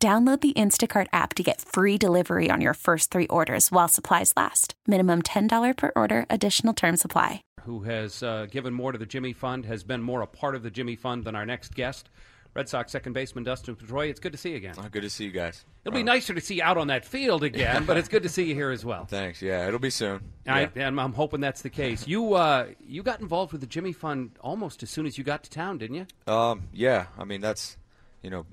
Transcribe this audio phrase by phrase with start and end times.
[0.00, 4.32] Download the Instacart app to get free delivery on your first three orders while supplies
[4.36, 4.74] last.
[4.86, 7.42] Minimum $10 per order, additional term supply.
[7.62, 10.62] Who has uh, given more to the Jimmy Fund, has been more a part of
[10.62, 12.10] the Jimmy Fund than our next guest.
[12.54, 14.08] Red Sox second baseman Dustin Pedroia.
[14.08, 14.74] It's good to see you again.
[14.78, 15.64] Oh, good to see you guys.
[15.84, 18.28] It'll be nicer to see you out on that field again, but it's good to
[18.28, 19.04] see you here as well.
[19.10, 19.42] Thanks.
[19.42, 20.20] Yeah, it'll be soon.
[20.46, 20.68] I, Yeah.
[20.88, 22.06] and I'm hoping that's the case.
[22.06, 25.42] You uh, you got involved with the Jimmy Fund almost as soon as you got
[25.42, 26.32] to town, didn't you?
[26.32, 27.76] Um, yeah, I mean that's,
[28.22, 28.46] you know,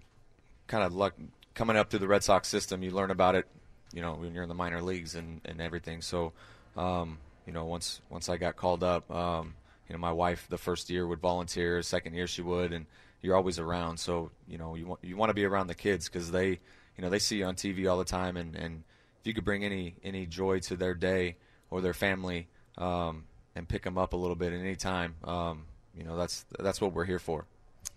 [0.67, 1.13] kind of luck
[1.55, 2.83] coming up through the Red Sox system.
[2.83, 3.47] You learn about it,
[3.93, 6.01] you know, when you're in the minor leagues and, and everything.
[6.01, 6.33] So,
[6.77, 9.55] um, you know, once once I got called up, um,
[9.87, 12.85] you know, my wife the first year would volunteer, second year she would, and
[13.21, 13.97] you're always around.
[13.97, 17.01] So, you know, you want you want to be around the kids because they, you
[17.01, 18.83] know, they see you on TV all the time, and and
[19.19, 21.37] if you could bring any any joy to their day
[21.71, 22.47] or their family,
[22.77, 23.25] um,
[23.55, 25.65] and pick them up a little bit at any time, um,
[25.97, 27.45] you know, that's that's what we're here for.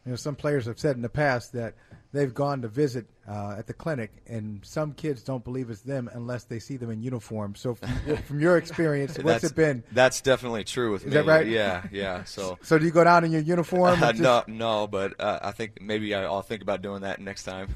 [0.05, 1.75] You know, some players have said in the past that
[2.13, 6.09] they've gone to visit uh, at the clinic, and some kids don't believe it's them
[6.15, 7.55] unless they see them in uniform.
[7.55, 9.85] So, from, from your experience, what's it been?
[9.93, 11.15] That's definitely true with Is me.
[11.15, 11.47] that right?
[11.47, 12.25] Yeah, yeah.
[12.25, 14.03] So, So, do you go down in your uniform?
[14.03, 17.45] uh, and no, no, but uh, I think maybe I'll think about doing that next
[17.45, 17.75] time.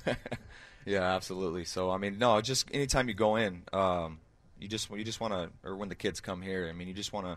[0.86, 1.64] yeah, absolutely.
[1.64, 4.20] So, I mean, no, just anytime you go in, um,
[4.58, 6.94] you just you just want to, or when the kids come here, I mean, you
[6.94, 7.36] just want to,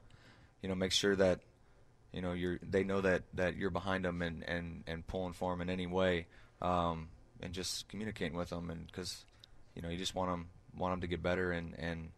[0.61, 1.41] you know, make sure that
[2.15, 5.51] you know you're they know that that you're behind them and and and pulling for
[5.51, 6.27] them in any way,
[6.61, 7.09] um,
[7.41, 9.25] and just communicating with them, and because
[9.75, 12.09] you know you just want them want them to get better and and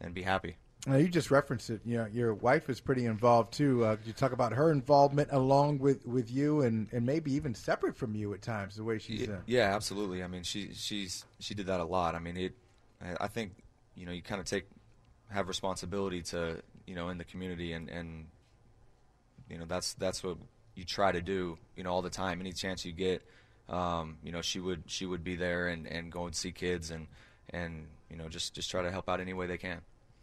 [0.00, 0.56] and be happy.
[0.86, 1.82] Now, you just referenced it.
[1.84, 3.84] You know, your wife is pretty involved too.
[3.84, 7.54] Uh, could you talk about her involvement along with, with you, and, and maybe even
[7.54, 9.28] separate from you at times, the way she's.
[9.28, 10.22] Yeah, Uh, yeah, absolutely.
[10.24, 12.14] I mean, she she's she did that a lot.
[12.14, 12.54] I mean, it.
[13.20, 13.52] I think
[13.94, 14.64] you know you kind of take
[15.28, 18.26] have responsibility to you know in the community and and
[19.50, 20.36] you know that's that's what
[20.74, 23.22] you try to do you know all the time any chance you get
[23.68, 26.90] um, you know she would she would be there and and go and see kids
[26.90, 27.06] and
[27.50, 29.80] and you know just just try to help out any way they can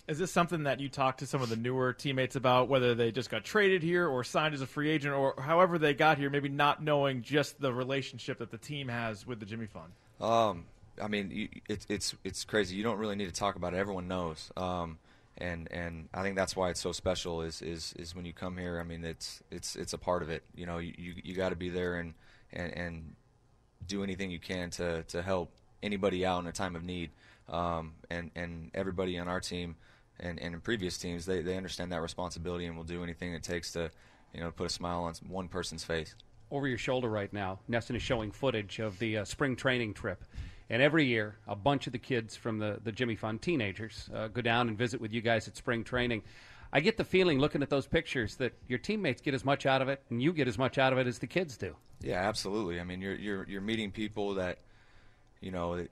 [0.07, 3.11] Is this something that you talk to some of the newer teammates about, whether they
[3.11, 6.29] just got traded here or signed as a free agent, or however they got here,
[6.29, 9.91] maybe not knowing just the relationship that the team has with the Jimmy Fund?
[10.21, 10.65] Um,
[11.01, 12.77] I mean, you, it's it's it's crazy.
[12.77, 13.77] You don't really need to talk about it.
[13.77, 14.49] Everyone knows.
[14.55, 14.97] Um,
[15.37, 17.41] and and I think that's why it's so special.
[17.41, 18.79] Is is is when you come here.
[18.79, 20.43] I mean, it's it's it's a part of it.
[20.55, 22.13] You know, you you, you got to be there and,
[22.51, 23.15] and and
[23.87, 25.51] do anything you can to to help
[25.83, 27.11] anybody out in a time of need.
[27.49, 29.75] Um, and and everybody on our team
[30.19, 33.43] and, and in previous teams, they, they understand that responsibility and will do anything it
[33.43, 33.91] takes to,
[34.33, 36.15] you know, put a smile on one person's face.
[36.49, 40.23] over your shoulder right now, NESN is showing footage of the uh, spring training trip.
[40.69, 44.27] And every year, a bunch of the kids from the, the Jimmy Fund teenagers uh,
[44.27, 46.23] go down and visit with you guys at spring training.
[46.73, 49.81] I get the feeling, looking at those pictures, that your teammates get as much out
[49.81, 51.75] of it and you get as much out of it as the kids do.
[52.01, 52.79] Yeah, absolutely.
[52.79, 54.59] I mean, you're you're you're meeting people that,
[55.39, 55.87] you know,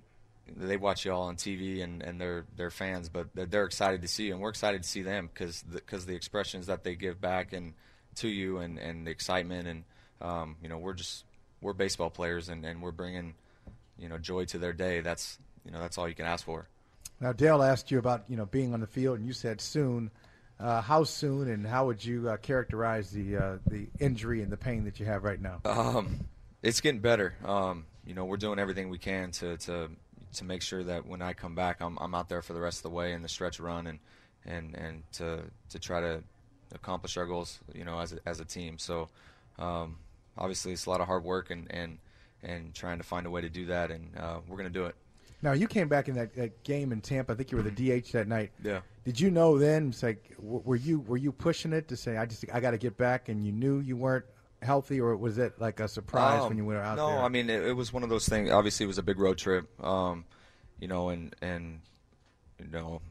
[0.55, 4.01] they watch you all on TV and, and they're they're fans, but they're, they're excited
[4.01, 6.95] to see you, and we're excited to see them because because the, expressions that they
[6.95, 7.73] give back and
[8.15, 9.83] to you and, and the excitement and
[10.21, 11.25] um, you know we're just
[11.61, 13.33] we're baseball players and, and we're bringing
[13.97, 15.01] you know joy to their day.
[15.01, 16.67] That's you know that's all you can ask for.
[17.19, 20.11] Now, Dale asked you about you know being on the field, and you said soon.
[20.57, 24.57] Uh, how soon, and how would you uh, characterize the uh, the injury and the
[24.57, 25.59] pain that you have right now?
[25.65, 26.27] Um,
[26.63, 27.35] it's getting better.
[27.43, 29.89] Um, you know, we're doing everything we can to, to
[30.33, 32.79] to make sure that when I come back, I'm I'm out there for the rest
[32.79, 33.99] of the way in the stretch run and
[34.45, 35.41] and and to
[35.71, 36.23] to try to
[36.73, 37.59] accomplish our goals.
[37.73, 38.77] You know, as a, as a team.
[38.77, 39.09] So
[39.59, 39.97] um,
[40.37, 41.97] obviously, it's a lot of hard work and and
[42.45, 44.95] and trying to find a way to do that, and uh, we're gonna do it.
[45.41, 47.33] Now, you came back in that, that game in Tampa.
[47.33, 47.69] I think you were the
[48.01, 48.51] DH that night.
[48.63, 48.79] Yeah.
[49.03, 49.89] Did you know then?
[49.89, 52.77] It's like, were you were you pushing it to say, I just I got to
[52.77, 54.25] get back, and you knew you weren't
[54.61, 57.19] healthy, or was it like a surprise Um, when you went out no, there?
[57.19, 58.49] I mean it, it was one of those things.
[58.49, 59.67] Obviously, it was a big road trip.
[59.83, 60.25] Um,
[60.79, 61.81] you know, and and
[62.59, 63.01] you know,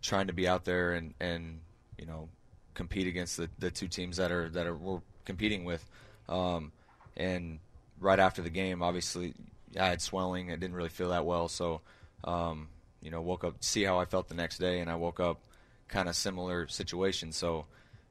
[0.00, 1.60] trying to be out there and and
[1.98, 2.28] you know,
[2.74, 5.84] compete against the, the two teams that are that are we're competing with.
[6.28, 6.72] Um,
[7.16, 7.58] and
[8.00, 9.34] right after the game, obviously,
[9.78, 10.50] I had swelling.
[10.50, 11.80] I didn't really feel that well, so
[12.24, 12.68] um,
[13.00, 15.40] you know, woke up see how I felt the next day, and I woke up
[15.88, 17.32] kind of similar situation.
[17.32, 17.66] So,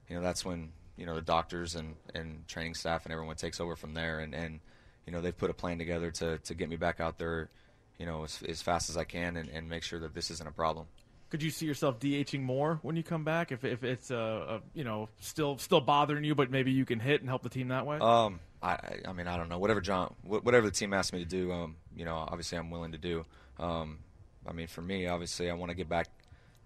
[0.08, 3.60] you know, that's when you know the doctors and, and training staff and everyone takes
[3.60, 4.60] over from there, and, and
[5.06, 7.50] you know they've put a plan together to, to get me back out there,
[7.98, 10.48] you know, as, as fast as I can and, and make sure that this isn't
[10.48, 10.86] a problem.
[11.30, 14.84] Could you see yourself DHing more when you come back if, if it's uh, you
[14.84, 17.88] know still still bothering you, but maybe you can hit and help the team that
[17.88, 17.98] way?
[17.98, 19.60] Um, I, I mean, I don't know.
[19.60, 22.94] Whatever John, whatever the team asks me to do, um, you know, obviously I'm willing
[22.94, 23.26] to do.
[23.60, 24.00] Um,
[24.48, 26.08] I mean, for me, obviously, I want to get back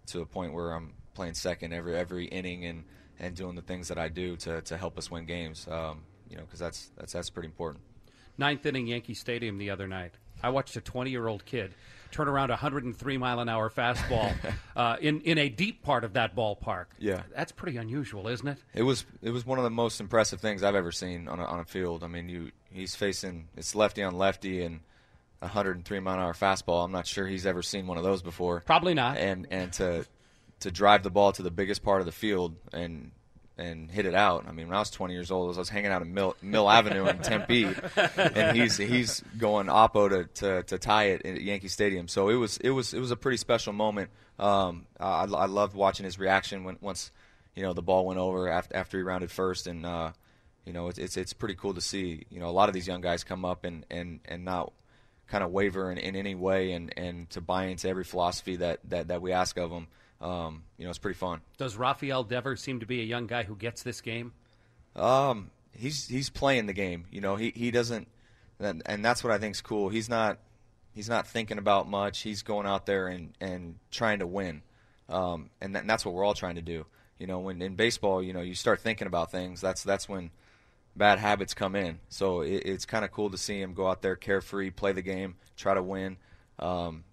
[0.08, 2.84] to a point where I'm playing second every every inning and,
[3.20, 5.68] and doing the things that I do to, to help us win games.
[5.68, 7.84] Um, you know, because that's that's that's pretty important.
[8.38, 10.14] Ninth inning Yankee Stadium the other night.
[10.44, 11.74] I watched a 20 year old kid
[12.12, 14.34] turn around a 103 mile an hour fastball
[14.76, 16.86] uh, in in a deep part of that ballpark.
[17.00, 18.58] Yeah, that's pretty unusual, isn't it?
[18.74, 21.46] It was it was one of the most impressive things I've ever seen on a,
[21.46, 22.04] on a field.
[22.04, 24.82] I mean, you he's facing it's lefty on lefty and
[25.40, 26.84] 103 mile an hour fastball.
[26.86, 28.62] I'm not sure he's ever seen one of those before.
[28.66, 29.18] Probably not.
[29.18, 30.06] And and to
[30.62, 33.12] to drive the ball to the biggest part of the field and
[33.58, 34.46] and hit it out.
[34.48, 36.70] I mean, when I was 20 years old, I was hanging out in Mill, Mill
[36.70, 37.66] Avenue in Tempe,
[38.16, 42.08] and he's he's going oppo to, to, to tie it at Yankee Stadium.
[42.08, 44.10] So it was it was it was a pretty special moment.
[44.40, 47.12] Um, I, I loved watching his reaction when once
[47.56, 50.12] you know the ball went over after, after he rounded first, and uh,
[50.66, 52.26] you know it's, it's it's pretty cool to see.
[52.30, 54.72] You know, a lot of these young guys come up and and and not
[55.28, 58.80] kind of waver in, in any way, and and to buy into every philosophy that
[58.90, 59.88] that, that we ask of them
[60.22, 61.42] um, you know, it's pretty fun.
[61.58, 64.34] Does Rafael Devers seem to be a young guy who gets this game?
[64.96, 67.06] Um, he's he's playing the game.
[67.12, 68.08] You know, he he doesn't,
[68.60, 69.90] and, and that's what I think is cool.
[69.90, 70.40] He's not
[70.94, 72.22] he's not thinking about much.
[72.22, 74.64] He's going out there and and trying to win,
[75.10, 76.86] um, and, that, and that's what we're all trying to do.
[77.20, 79.62] You know, when in baseball, you know, you start thinking about things.
[79.62, 80.32] That's that's when
[80.96, 82.00] bad habits come in.
[82.10, 85.02] So it, it's kind of cool to see him go out there carefree, play the
[85.04, 86.18] game, try to win,
[86.58, 87.04] um,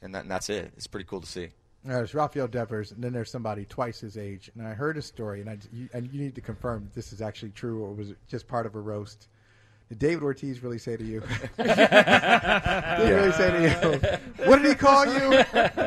[0.00, 0.72] and, that, and that's it.
[0.76, 1.48] It's pretty cool to see.
[1.88, 4.50] There's Rafael Devers, and then there's somebody twice his age.
[4.54, 7.22] And I heard a story, and I you, and you need to confirm this is
[7.22, 9.28] actually true or was it just part of a roast.
[9.88, 11.20] Did David Ortiz really say to you?
[11.56, 13.06] did yeah.
[13.06, 14.46] he really say to you?
[14.46, 15.32] What did he call you?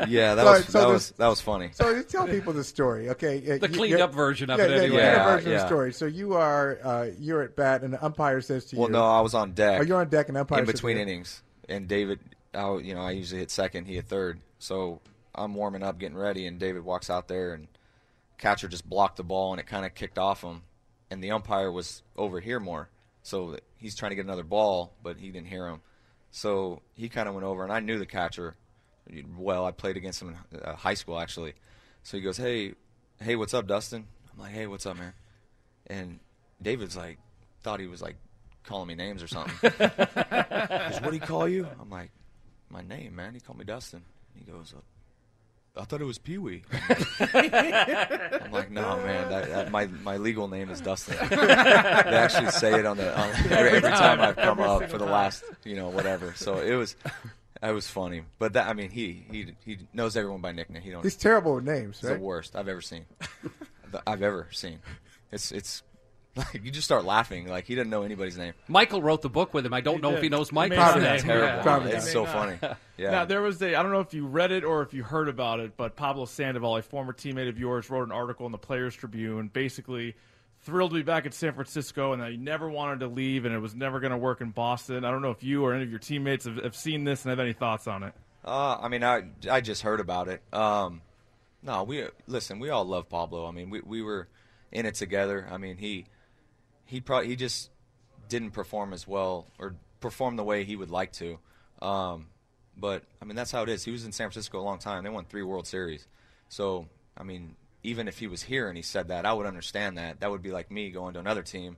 [0.08, 1.70] Yeah, that was so that was that was funny.
[1.72, 3.58] So tell people the story, okay?
[3.58, 4.96] The cleaned up version of yeah, it, anyway.
[4.96, 5.92] Yeah, yeah, version of the story.
[5.92, 8.94] So you are uh, you're at bat, and the umpire says to well, you.
[8.94, 9.80] Well, no, I was on deck.
[9.80, 12.18] Oh, you're on deck, and umpire in between innings, and David,
[12.52, 14.40] I, you know, I usually hit second, he hit third.
[14.58, 15.00] So
[15.34, 17.68] I'm warming up, getting ready, and David walks out there, and
[18.38, 20.62] catcher just blocked the ball, and it kind of kicked off him,
[21.10, 22.88] and the umpire was over here more,
[23.22, 25.80] so he's trying to get another ball, but he didn't hear him,
[26.30, 28.56] so he kind of went over, and I knew the catcher
[29.36, 29.64] well.
[29.64, 31.54] I played against him in uh, high school actually,
[32.02, 32.74] so he goes, "Hey,
[33.20, 35.12] hey, what's up, Dustin?" I'm like, "Hey, what's up, man?"
[35.86, 36.20] And
[36.62, 37.18] David's like,
[37.62, 38.16] thought he was like
[38.64, 39.54] calling me names or something.
[39.62, 41.66] goes, what do he call you?
[41.80, 42.10] I'm like,
[42.70, 43.34] my name, man.
[43.34, 44.02] He called me Dustin.
[44.34, 44.74] He goes,
[45.74, 46.64] I thought it was Pee Wee.
[47.20, 49.30] I'm like, no, man.
[49.30, 51.16] That, that, my my legal name is Dustin.
[51.30, 55.06] they actually say it on the on, every, every, time I've come up for the
[55.06, 56.34] last, you know, whatever.
[56.36, 56.94] So it was,
[57.62, 58.22] it was funny.
[58.38, 60.82] But that, I mean, he he he knows everyone by nickname.
[60.82, 61.02] He don't.
[61.02, 62.00] He's terrible with names.
[62.00, 62.18] He's right?
[62.18, 63.06] the worst I've ever seen.
[64.06, 64.78] I've ever seen.
[65.30, 65.82] It's it's
[66.36, 67.46] like you just start laughing.
[67.48, 68.54] Like he doesn't know anybody's name.
[68.68, 69.74] Michael wrote the book with him.
[69.74, 70.16] I don't he know did.
[70.18, 71.20] if he knows Michael's Probably name.
[71.20, 71.62] terrible.
[71.62, 72.12] Probably it's not.
[72.12, 72.58] so funny.
[72.98, 73.10] Yeah.
[73.10, 75.28] Now there was a I don't know if you read it or if you heard
[75.28, 78.58] about it, but Pablo Sandoval, a former teammate of yours, wrote an article in the
[78.58, 80.14] Players Tribune, basically
[80.60, 83.52] thrilled to be back at San Francisco and that he never wanted to leave and
[83.52, 85.04] it was never going to work in Boston.
[85.04, 87.30] I don't know if you or any of your teammates have, have seen this and
[87.30, 88.12] have any thoughts on it.
[88.44, 90.40] Uh, I mean, I I just heard about it.
[90.52, 91.00] Um,
[91.64, 92.60] no, we listen.
[92.60, 93.46] We all love Pablo.
[93.46, 94.28] I mean, we we were
[94.70, 95.48] in it together.
[95.50, 96.06] I mean, he
[96.86, 97.70] he probably he just
[98.28, 101.38] didn't perform as well or perform the way he would like to.
[101.80, 102.26] Um,
[102.76, 103.84] but I mean, that's how it is.
[103.84, 105.04] He was in San Francisco a long time.
[105.04, 106.06] They won three World Series.
[106.48, 109.98] So I mean, even if he was here and he said that, I would understand
[109.98, 110.20] that.
[110.20, 111.76] That would be like me going to another team.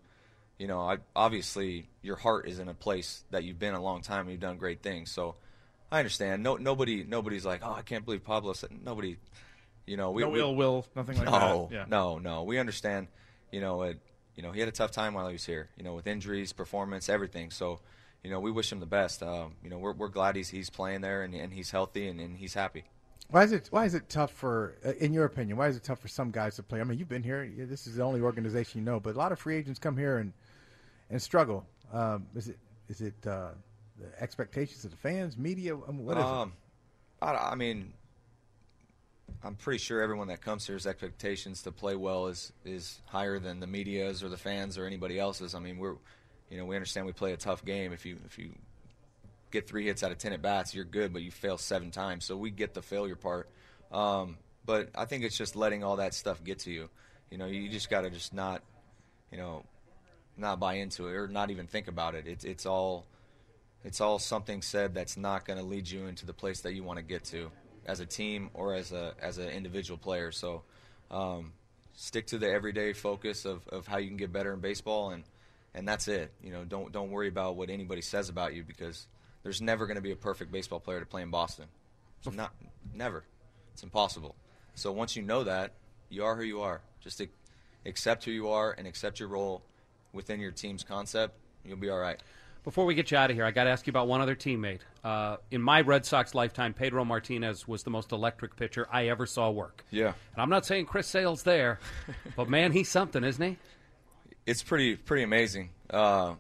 [0.59, 4.03] You know, I, obviously your heart is in a place that you've been a long
[4.03, 5.11] time and you've done great things.
[5.11, 5.35] So
[5.91, 6.43] I understand.
[6.43, 8.71] No, nobody, nobody's like, oh, I can't believe Pablo said.
[8.85, 9.17] Nobody,
[9.87, 11.75] you know, we, no we, ill will, nothing like no, that.
[11.75, 11.85] Yeah.
[11.89, 12.45] no, no.
[12.45, 13.09] We understand.
[13.51, 13.99] You know, it,
[14.37, 15.69] you know, he had a tough time while he was here.
[15.77, 17.51] You know, with injuries, performance, everything.
[17.51, 17.81] So,
[18.23, 19.23] you know, we wish him the best.
[19.23, 22.21] Um, you know, we're, we're glad he's he's playing there and, and he's healthy and,
[22.21, 22.85] and he's happy.
[23.31, 25.83] Why is it Why is it tough for, uh, in your opinion, why is it
[25.83, 26.81] tough for some guys to play?
[26.81, 27.51] I mean, you've been here.
[27.57, 30.19] This is the only organization you know, but a lot of free agents come here
[30.19, 30.33] and
[31.11, 31.67] and struggle.
[31.93, 33.51] Um, is it is it uh,
[33.99, 35.75] the expectations of the fans, media?
[35.77, 36.53] I mean, what is um,
[37.23, 37.25] it?
[37.27, 37.93] I, I mean,
[39.43, 43.61] I'm pretty sure everyone that comes here's expectations to play well is is higher than
[43.61, 45.55] the media's or the fans or anybody else's.
[45.55, 45.97] I mean, we're,
[46.51, 47.93] you know, we understand we play a tough game.
[47.93, 48.53] If you if you
[49.51, 52.25] get three hits out of ten at bats, you're good, but you fail seven times.
[52.25, 53.51] So we get the failure part.
[53.93, 56.89] Um, but I think it's just letting all that stuff get to you.
[57.31, 58.63] You know, you just got to just not,
[59.31, 59.65] you know,
[60.39, 62.27] not buy into it or not even think about it.
[62.27, 63.07] It's it's all
[63.85, 66.83] it's all something said that's not going to lead you into the place that you
[66.83, 67.51] want to get to
[67.87, 70.33] as a team or as a as an individual player.
[70.33, 70.63] So
[71.11, 71.53] um,
[71.95, 75.25] stick to the everyday focus of, of how you can get better in baseball and
[75.75, 76.33] and that's it.
[76.43, 79.07] You know, don't don't worry about what anybody says about you because
[79.43, 81.67] there's never going to be a perfect baseball player to play in Boston.
[82.25, 82.55] It's not
[82.95, 83.25] never.
[83.73, 84.35] It's impossible.
[84.75, 85.73] So once you know that,
[86.09, 86.81] you are who you are.
[87.01, 87.31] Just ac-
[87.85, 89.63] accept who you are and accept your role
[90.13, 91.35] within your team's concept.
[91.65, 92.21] You'll be all right.
[92.63, 94.35] Before we get you out of here, I got to ask you about one other
[94.35, 94.81] teammate.
[95.05, 99.27] Uh, in my Red Sox lifetime, Pedro Martinez was the most electric pitcher I ever
[99.27, 99.85] saw work.
[99.91, 100.15] Yeah.
[100.33, 101.79] And I'm not saying Chris Sale's there,
[102.37, 103.59] but man, he's something, isn't he?
[104.47, 105.71] It's pretty pretty amazing.
[105.91, 106.37] Uh,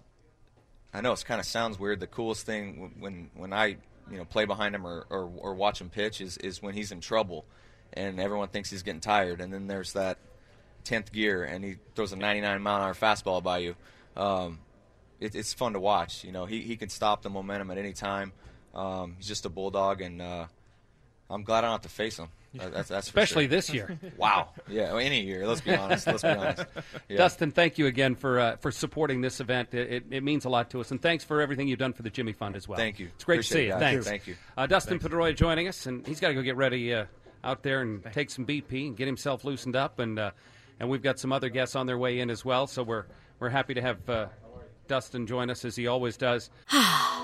[0.95, 2.01] I know it kind of sounds weird.
[2.01, 3.77] The coolest thing when when I
[4.11, 6.91] you know play behind him or, or, or watch him pitch is, is when he's
[6.91, 7.45] in trouble,
[7.93, 10.19] and everyone thinks he's getting tired, and then there's that
[10.85, 13.75] tenth gear, and he throws a 99 mile an hour fastball by you.
[14.17, 14.61] Um,
[15.21, 16.25] it, it's fun to watch.
[16.25, 18.33] You know, he he can stop the momentum at any time.
[18.75, 20.47] Um, he's just a bulldog, and uh,
[21.31, 22.29] I'm glad I don't have to face him.
[22.55, 23.49] That's, that's Especially sure.
[23.49, 23.99] this year.
[24.17, 24.51] Wow.
[24.69, 24.93] Yeah.
[24.93, 25.45] well, Any year.
[25.45, 26.07] Let's be honest.
[26.07, 26.65] Let's be honest.
[27.09, 27.17] Yeah.
[27.17, 29.75] Dustin, thank you again for uh, for supporting this event.
[29.75, 32.05] It, it, it means a lot to us, and thanks for everything you've done for
[32.05, 32.79] the Jimmy Fund as well.
[32.79, 33.09] Thank you.
[33.13, 33.81] It's great Appreciate to see you.
[33.81, 34.07] Thanks.
[34.07, 34.37] Thank you.
[34.57, 37.07] Uh, Dustin Pedroia joining us, and he's got to go get ready uh,
[37.43, 40.31] out there and take some BP and get himself loosened up, and uh,
[40.79, 42.69] and we've got some other guests on their way in as well.
[42.69, 43.07] So we're
[43.41, 44.27] we're happy to have uh,
[44.87, 46.51] Dustin join us as he always does.